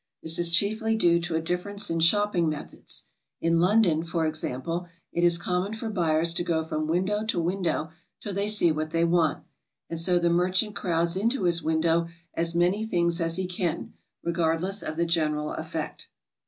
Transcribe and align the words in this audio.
This 0.23 0.39
is 0.39 0.49
chiefly 0.49 0.95
due 0.95 1.19
to 1.19 1.35
a 1.35 1.41
diff'erence 1.43 1.91
in 1.91 1.99
shopping 1.99 2.49
methods. 2.49 3.03
In 3.39 3.59
London, 3.59 4.03
for 4.03 4.25
example, 4.25 4.87
it 5.13 5.23
is 5.23 5.37
common 5.37 5.75
for 5.75 5.91
buyers 5.91 6.33
to 6.33 6.43
go 6.43 6.63
from 6.63 6.87
window 6.87 7.23
to 7.25 7.39
window 7.39 7.91
till 8.19 8.33
they 8.33 8.47
see 8.47 8.71
what 8.71 8.89
they 8.89 9.03
want, 9.05 9.43
and 9.91 10.01
so 10.01 10.17
the 10.17 10.31
merchant 10.31 10.75
crowds 10.75 11.15
into 11.15 11.43
his 11.43 11.61
window 11.61 12.07
as 12.33 12.55
many 12.55 12.83
things 12.83 13.21
as 13.21 13.35
he 13.35 13.45
can, 13.45 13.93
regardless 14.23 14.81
of 14.81 14.97
the 14.97 15.05
general 15.05 15.53
effect. 15.53 16.09